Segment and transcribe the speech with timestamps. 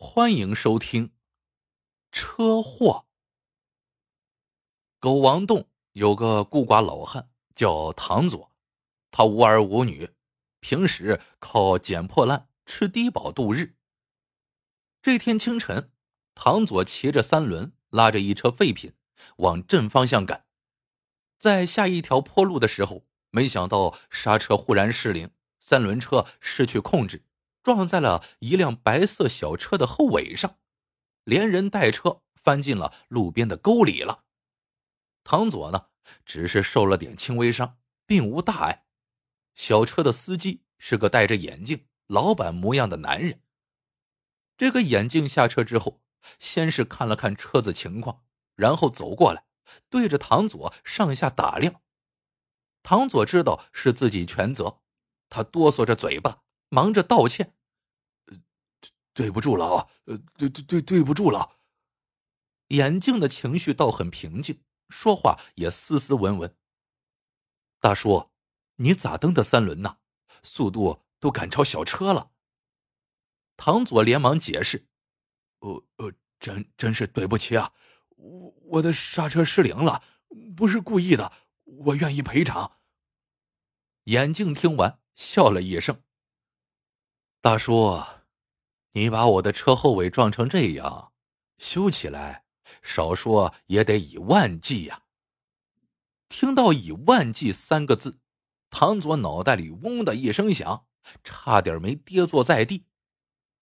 [0.00, 1.10] 欢迎收听。
[2.12, 3.08] 车祸。
[5.00, 8.52] 狗王洞有个孤寡老汉叫唐佐，
[9.10, 10.10] 他无儿无女，
[10.60, 13.74] 平时靠捡破烂、吃低保度日。
[15.02, 15.90] 这天清晨，
[16.32, 18.94] 唐佐骑着三轮，拉着一车废品
[19.38, 20.46] 往镇方向赶，
[21.40, 27.24] 在下一条坡路的时候，没想到刹车忽然失灵，三轮车失去控制。
[27.62, 30.58] 撞在了一辆白色小车的后尾上，
[31.24, 34.24] 连人带车翻进了路边的沟里了。
[35.24, 35.88] 唐佐呢，
[36.24, 38.86] 只是受了点轻微伤，并无大碍。
[39.54, 43.42] 小车的司机是个戴着眼镜、老板模样的男人。
[44.56, 46.00] 这个眼镜下车之后，
[46.38, 49.44] 先是看了看车子情况，然后走过来，
[49.90, 51.82] 对着唐佐上下打量。
[52.82, 54.80] 唐佐知道是自己全责，
[55.28, 57.54] 他哆嗦着嘴巴，忙着道歉。
[59.14, 59.88] 对不住了啊！
[60.04, 61.58] 呃，对对对，对不住了。
[62.68, 66.56] 眼镜的情绪倒很平静，说话也斯斯文文。
[67.80, 68.30] 大叔，
[68.76, 69.98] 你咋蹬的三轮呢？
[70.44, 72.30] 速度都赶超小车了。
[73.56, 74.86] 唐佐连忙解释
[75.58, 77.72] ：“呃呃，真真是对不起啊，
[78.10, 80.04] 我我的刹车失灵了，
[80.56, 81.32] 不是故意的，
[81.64, 82.78] 我愿意赔偿。”
[84.04, 86.04] 眼镜听完笑了一声
[87.40, 88.02] ：“大叔。”
[88.92, 91.12] 你把我的车后尾撞成这样，
[91.58, 92.44] 修起来
[92.82, 95.02] 少说也得以万计呀。
[96.28, 98.18] 听到“以万计”三个字，
[98.70, 100.86] 唐佐脑袋里嗡的一声响，
[101.22, 102.86] 差点没跌坐在地。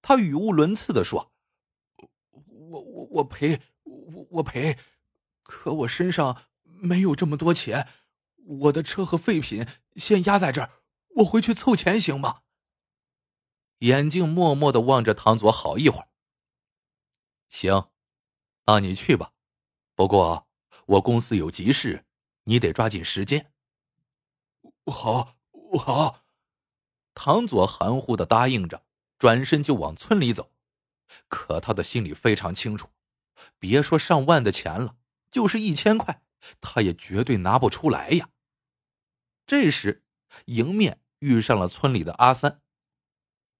[0.00, 1.32] 他语无伦次的说
[2.48, 4.78] ：“我我我赔，我我赔，
[5.42, 7.86] 可我身上没有这么多钱，
[8.36, 10.70] 我的车和废品先压在这儿，
[11.16, 12.42] 我回去凑钱行吗？”
[13.78, 16.08] 眼镜默默的望着唐佐好一会儿。
[17.48, 17.90] 行，
[18.66, 19.32] 那你去吧。
[19.94, 20.48] 不过
[20.86, 22.04] 我公司有急事，
[22.44, 23.52] 你得抓紧时间。
[24.86, 25.36] 好，
[25.78, 26.24] 好。
[27.14, 28.84] 唐佐含糊的答应着，
[29.18, 30.52] 转身就往村里走。
[31.28, 32.90] 可他的心里非常清楚，
[33.58, 34.96] 别说上万的钱了，
[35.30, 36.22] 就是一千块，
[36.60, 38.30] 他也绝对拿不出来呀。
[39.46, 40.04] 这时，
[40.46, 42.60] 迎面遇上了村里的阿三。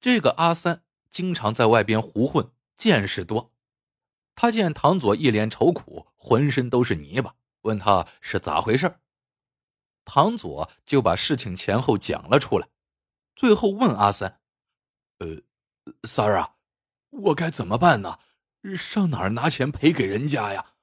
[0.06, 3.52] 这个阿三经常在外边胡混，见识多。
[4.36, 9.00] 他见唐佐一脸愁苦，浑身都是泥巴，问他是咋回事
[10.04, 12.68] 唐佐就把事情前后讲了出来，
[13.34, 14.38] 最后问阿三
[15.18, 15.42] ：“呃，
[16.06, 16.54] 三儿啊，
[17.10, 18.20] 我该怎么办呢？
[18.78, 20.74] 上哪儿拿钱赔给人家呀？”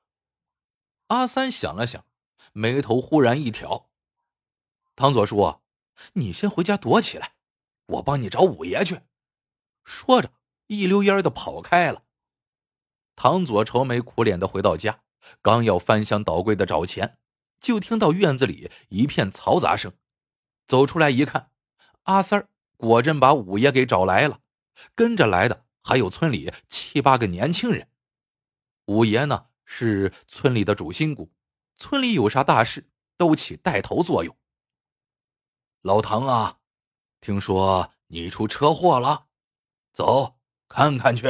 [1.07, 2.05] 阿三想了想，
[2.51, 3.89] 眉头忽然一挑。
[4.97, 5.63] 唐佐说
[6.15, 7.35] ：“你先回家躲起来，
[7.85, 8.99] 我帮你找五爷去。”
[9.83, 10.31] 说着，
[10.67, 12.03] 一溜烟的跑开了。
[13.15, 15.01] 唐佐愁眉苦脸的回到家，
[15.41, 17.17] 刚要翻箱倒柜的找钱，
[17.59, 19.93] 就听到院子里一片嘈杂声。
[20.65, 21.51] 走出来一看，
[22.03, 24.39] 阿三儿果真把五爷给找来了，
[24.95, 27.87] 跟着来的还有村里七八个年轻人。
[28.85, 31.31] 五爷呢是村里的主心骨，
[31.75, 34.35] 村里有啥大事都起带头作用。
[35.81, 36.59] 老唐啊，
[37.21, 39.27] 听说你出车祸了。
[39.93, 41.27] 走，看看去。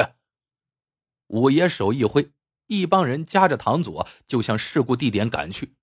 [1.28, 2.32] 五爷手一挥，
[2.68, 5.76] 一帮人夹着唐佐就向事故地点赶去。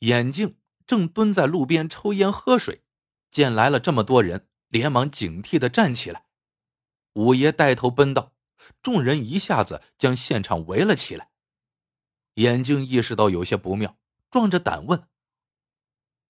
[0.00, 2.82] 眼镜正蹲在路边抽烟喝水，
[3.30, 6.26] 见来了这么多人，连忙警惕的站起来。
[7.12, 8.32] 五爷带头奔到，
[8.82, 11.30] 众人一下子将现场围了起来。
[12.34, 13.98] 眼镜意识到有些不妙，
[14.30, 15.08] 壮着胆问：“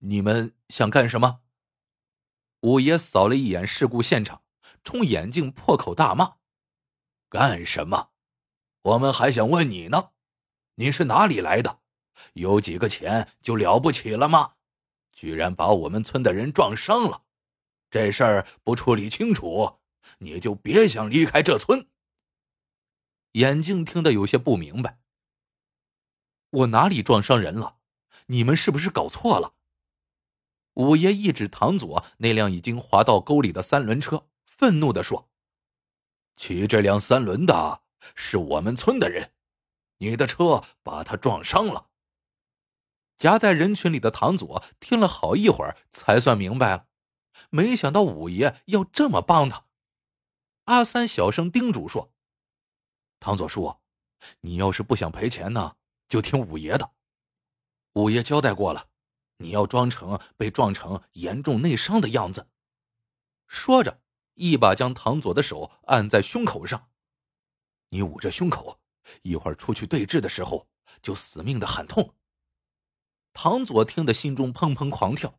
[0.00, 1.40] 你们想干什么？”
[2.62, 4.39] 五爷扫了一眼事故现场。
[4.82, 6.36] 冲眼镜破口大骂
[7.28, 8.10] ：“干什么？
[8.82, 10.10] 我们还想问你呢，
[10.76, 11.80] 你是哪里来的？
[12.34, 14.54] 有几个钱就了不起了吗？
[15.12, 17.24] 居然把我们村的人撞伤了，
[17.90, 19.80] 这事儿不处理清楚，
[20.18, 21.88] 你就别想离开这村。”
[23.32, 24.98] 眼镜听得有些不明白
[26.50, 27.76] ：“我哪里撞伤人了？
[28.26, 29.54] 你们是不是搞错了？”
[30.74, 34.26] 五爷一指唐左那辆已经滑到沟里的三轮车。
[34.60, 35.30] 愤怒的说
[36.36, 37.80] ：“骑这辆三轮的
[38.14, 39.32] 是我们村的人，
[39.96, 41.88] 你的车把他撞伤了。”
[43.16, 46.88] 夹在人群里的唐佐听了好一会儿，才算明白了，
[47.48, 49.64] 没想到五爷要这么帮他。
[50.64, 52.12] 阿三小声叮嘱说
[53.18, 53.78] ：“唐佐叔，
[54.40, 55.76] 你要是不想赔钱呢，
[56.06, 56.92] 就听五爷的。
[57.94, 58.90] 五爷交代过了，
[59.38, 62.50] 你要装成被撞成严重内伤的样子。”
[63.48, 64.02] 说着。
[64.40, 66.88] 一把将唐佐的手按在胸口上，
[67.90, 68.80] 你捂着胸口，
[69.20, 70.66] 一会儿出去对峙的时候
[71.02, 72.14] 就死命的喊痛。
[73.34, 75.38] 唐佐听得心中砰砰狂跳，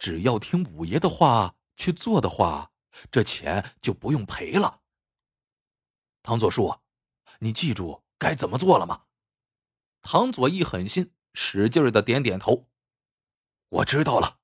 [0.00, 2.72] 只要听五爷的话去做的话，
[3.12, 4.80] 这钱就不用赔了。
[6.24, 6.80] 唐佐叔，
[7.38, 9.04] 你记住该怎么做了吗？
[10.02, 12.68] 唐佐一狠心，使劲的点点头。
[13.68, 14.40] 我知道了。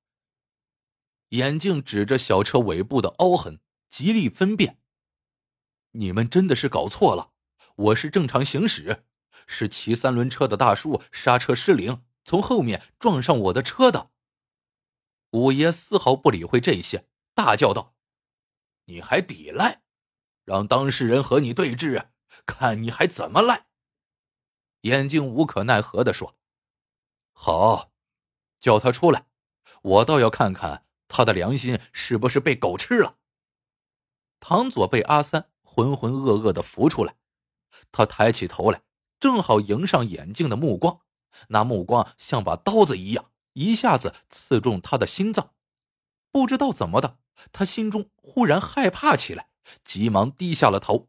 [1.30, 4.80] 眼镜指着小车尾部的凹痕，极力分辨。
[5.92, 7.32] 你们真的是搞错了，
[7.76, 9.04] 我是正常行驶，
[9.46, 14.10] 是骑三轮车的大叔刹车失灵，从后面撞上我的车的。
[15.32, 17.94] 五爷丝毫不理会这些，大叫道
[18.86, 19.82] ：“你还抵赖？
[20.44, 22.10] 让当事人和你对质，
[22.46, 23.66] 看你还怎么赖！”
[24.82, 26.38] 眼镜无可奈何的说
[27.32, 27.92] ：“好，
[28.60, 29.26] 叫他出来，
[29.82, 33.16] 我倒要看看。”他的良心是不是被狗吃了？
[34.40, 37.16] 唐佐被阿三浑浑噩噩的扶出来，
[37.90, 38.82] 他抬起头来，
[39.19, 41.00] 正好迎上眼镜的目光，
[41.49, 45.55] 那目光像把刀子一样，一下子刺中他的心脏。
[46.31, 47.19] 不知道怎么的，
[47.50, 49.49] 他心中忽然害怕起来，
[49.82, 51.08] 急忙低下了头。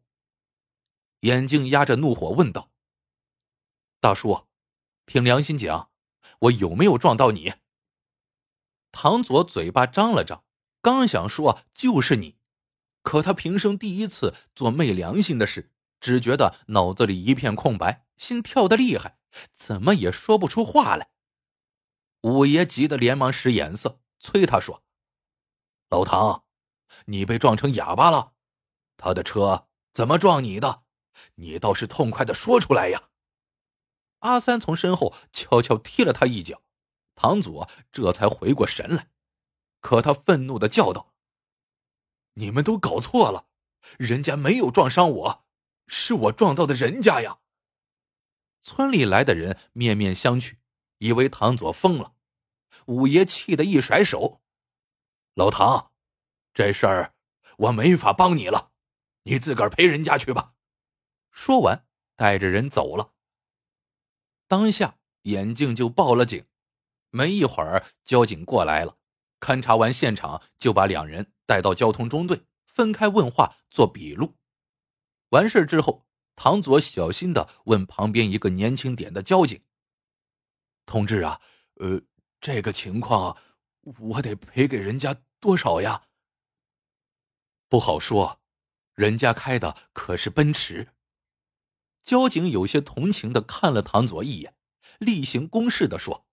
[1.22, 2.72] 眼镜压着怒火问道
[4.00, 4.48] ：“大叔，
[5.06, 5.92] 凭良心讲，
[6.40, 7.54] 我有没有撞到你？”
[8.92, 10.44] 唐佐嘴巴张了张，
[10.82, 12.38] 刚想说就是你，
[13.04, 19.20] 可他平生第一次做昧良心的事，只觉得脑子里一片空白，心跳的厉害，
[19.54, 21.12] 怎么也说不出话来。
[22.24, 24.84] 五爷急得连忙使眼色，催他说
[25.90, 26.44] ：“老唐，
[27.06, 28.34] 你被撞成哑巴了？
[28.98, 30.84] 他的车怎么撞你的？
[31.36, 33.10] 你倒是痛快的说出来呀！”
[34.20, 36.62] 阿三从身后悄悄踢了他一脚。
[37.22, 39.10] 唐佐这才回过神来，
[39.82, 41.14] 可他愤怒的叫道
[42.36, 43.50] ：“你们都搞错了，
[43.98, 45.46] 人家没有撞伤我，
[45.86, 47.40] 是我撞到的人家呀！”
[48.64, 50.56] 村里来的人面面相觑，
[51.00, 52.14] 以为唐佐疯了。
[52.86, 54.42] 五爷气得一甩手
[55.36, 55.92] ：“老唐，
[56.54, 57.16] 这事儿
[57.58, 58.72] 我没法帮你了，
[59.24, 60.54] 你自个儿陪人家去吧。”
[61.32, 61.86] 说完，
[62.16, 63.12] 带着人走了。
[64.48, 66.46] 当下，眼镜就报了警。
[67.12, 68.98] 没一会儿，交警过来了，
[69.40, 74.36] 勘察完现场，就把两人带到交通中队，分开问话，做笔录。
[75.30, 79.62] 完事之后，唐佐小心的问旁边一个年轻点的交警
[80.86, 81.42] ：“同志啊，
[81.76, 82.02] 呃，
[82.40, 83.38] 这个情况，
[83.82, 86.04] 我得赔给人家多少呀
[87.70, 88.42] ？”“不好说，
[88.96, 90.90] 人家开的可是奔驰。”
[92.02, 94.56] 交警有些同情的看了唐佐一眼，
[95.00, 96.28] 例行公事的说。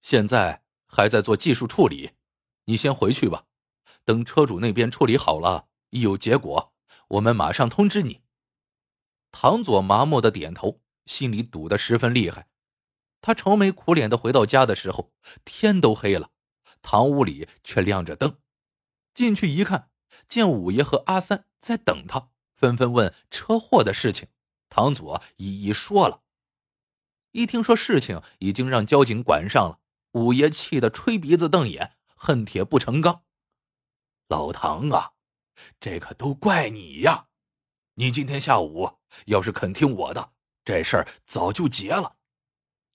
[0.00, 2.12] 现在还在做技术处理，
[2.64, 3.44] 你先回去吧。
[4.04, 6.72] 等车主那边处理好了，一有结果，
[7.08, 8.22] 我们马上通知你。
[9.30, 12.48] 唐佐麻木的点头，心里堵得十分厉害。
[13.20, 15.12] 他愁眉苦脸的回到家的时候，
[15.44, 16.30] 天都黑了，
[16.80, 18.38] 堂屋里却亮着灯。
[19.12, 19.90] 进去一看，
[20.26, 24.28] 见五爷和阿三在等他，纷纷问车祸的事情。
[24.70, 26.22] 唐佐一一说了。
[27.32, 29.80] 一听说事情已经让交警管上了。
[30.12, 33.24] 五爷气得吹鼻子瞪眼，恨铁不成钢。
[34.28, 35.12] 老唐啊，
[35.80, 37.28] 这可都怪你呀！
[37.94, 40.32] 你今天下午要是肯听我的，
[40.64, 42.16] 这事儿早就结了。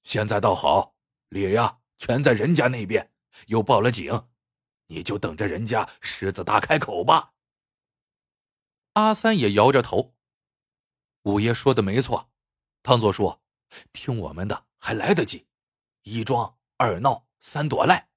[0.03, 0.95] 现在倒好，
[1.29, 3.11] 理呀全在人家那边，
[3.47, 4.29] 又报了警，
[4.87, 7.33] 你就等着人家狮子大开口吧。
[8.93, 10.15] 阿三也摇着头，
[11.23, 12.31] 五爷说的没错，
[12.83, 13.41] 唐佐说，
[13.91, 15.47] 听我们的还来得及，
[16.03, 16.57] 一桩。
[16.77, 18.09] 二闹三躲赖。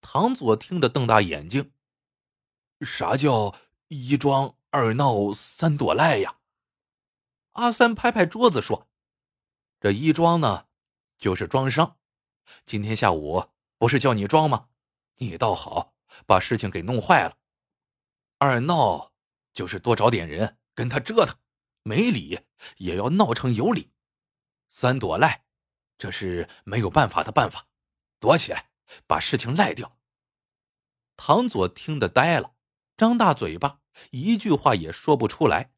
[0.00, 1.72] 唐佐听得瞪大眼睛
[2.82, 3.54] ：“啥叫
[3.88, 6.38] 一装二闹三躲赖呀？”
[7.52, 8.88] 阿三拍拍桌子说
[9.80, 10.66] ：“这一装呢，
[11.18, 11.98] 就是装伤。
[12.64, 13.46] 今天下午
[13.78, 14.68] 不是叫你装吗？
[15.16, 15.94] 你倒好，
[16.26, 17.38] 把事情给弄坏了。
[18.38, 19.12] 二闹
[19.52, 21.34] 就是多找点人跟他折腾，
[21.82, 22.40] 没理
[22.76, 23.92] 也要闹成有理。
[24.68, 25.44] 三躲赖。”
[25.98, 27.68] 这是没有办法的办法，
[28.20, 28.70] 躲起来，
[29.06, 29.98] 把事情赖掉。
[31.16, 32.54] 唐佐听得呆了，
[32.96, 35.72] 张大嘴巴，一句话也说不出来。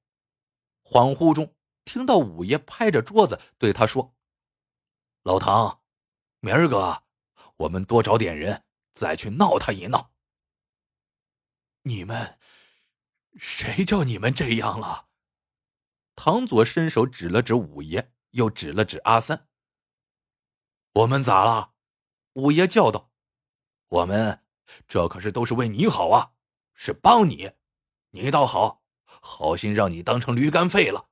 [0.82, 4.16] 恍惚中，听到五爷拍着桌子对他说
[5.22, 5.82] ：“老唐，
[6.40, 7.04] 明儿个
[7.58, 10.12] 我们多找点人，再去闹他一闹。”
[11.82, 12.38] 你们，
[13.36, 15.08] 谁叫你们这样了？
[16.16, 19.47] 唐佐伸手指了指五爷，又指了指阿三。
[20.98, 21.74] 我们咋了？
[22.32, 23.12] 五爷叫道
[23.88, 24.42] ：“我们
[24.88, 26.32] 这可是都是为你好啊，
[26.74, 27.52] 是帮你。
[28.10, 31.08] 你倒好，好心让你当成驴肝肺了。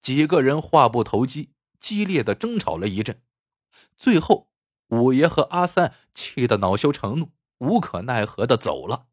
[0.00, 3.20] 几个人话不投机，激烈的争吵了一阵，
[3.96, 4.48] 最后
[4.90, 9.08] 五爷和阿三气得恼羞成怒，无可奈何的走了。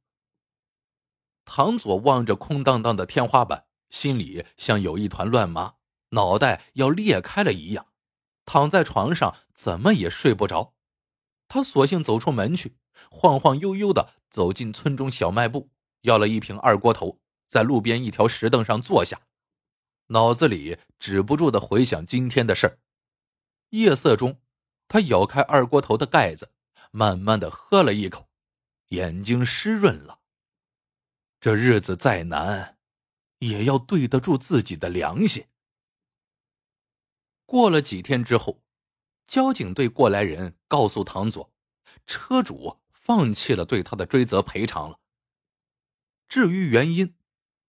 [1.44, 5.78] 唐佐望着空荡荡的天花板，心里像有一团乱麻，
[6.10, 7.88] 脑袋要裂开了一样，
[8.46, 10.76] 躺在床上怎么也睡不着。
[11.48, 12.78] 他索性走出门去，
[13.12, 15.70] 晃晃悠悠的走进村中小卖部，
[16.02, 19.22] 要了一瓶二锅头，在路边一条石凳上坐下。
[20.08, 22.80] 脑子里止不住的回想今天的事儿。
[23.70, 24.42] 夜色中，
[24.88, 26.52] 他咬开二锅头的盖子，
[26.92, 28.30] 慢慢的喝了一口，
[28.90, 30.20] 眼睛湿润了。
[31.40, 32.78] 这日子再难，
[33.40, 35.46] 也要对得住自己的良心。
[37.54, 38.64] 过了几天之后，
[39.28, 41.54] 交警队过来人告诉唐佐，
[42.08, 45.00] 车主放弃了对他的追责赔偿了。
[46.28, 47.16] 至于原因，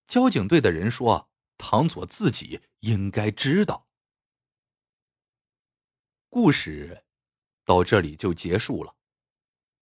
[0.07, 1.29] 交警队的人说。
[1.57, 3.87] 唐佐自己应该知道。
[6.29, 7.05] 故事
[7.63, 8.95] 到这里就结束了。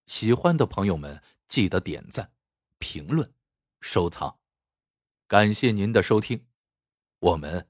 [0.06, 2.32] 喜欢的朋友们记得点赞、
[2.78, 3.34] 评论、
[3.80, 4.38] 收藏，
[5.28, 6.46] 感谢您的收听，
[7.20, 7.70] 我们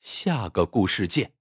[0.00, 1.35] 下个故事见。